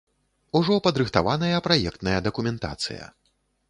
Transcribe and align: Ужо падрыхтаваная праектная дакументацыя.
Ужо 0.59 0.77
падрыхтаваная 0.87 1.63
праектная 1.69 2.19
дакументацыя. 2.31 3.03